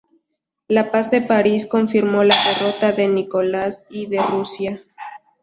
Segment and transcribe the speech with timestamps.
[0.67, 4.81] La paz de París confirmó la derrota de Nicolás I de Rusia.